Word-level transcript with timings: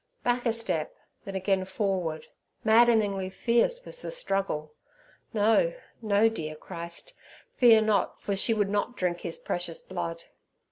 Back 0.23 0.47
a 0.47 0.51
step, 0.51 0.95
then 1.25 1.35
again 1.35 1.63
forward. 1.63 2.25
Maddeningly 2.63 3.29
fierce 3.29 3.85
was 3.85 4.01
the 4.01 4.09
struggle. 4.09 4.73
No, 5.31 5.75
no, 6.01 6.27
dear 6.27 6.55
Christ; 6.55 7.13
fear 7.53 7.83
not, 7.83 8.19
for 8.19 8.35
she 8.35 8.51
would 8.55 8.71
not 8.71 8.97
drink 8.97 9.21
His 9.21 9.37
precious 9.37 9.83
blood. 9.83 10.23